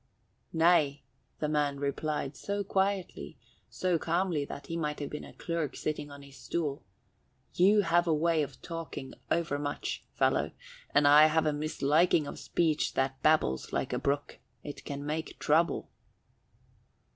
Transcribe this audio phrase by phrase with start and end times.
[0.51, 1.03] "Nay,"
[1.37, 3.37] the man replied, so quietly,
[3.69, 6.83] so calmly that he might have been a clerk sitting on his stool,
[7.53, 10.53] "you have a way of talking overmuch, fellow,
[10.91, 14.39] and I have a misliking of speech that babbles like a brook.
[14.63, 15.91] It can make trouble."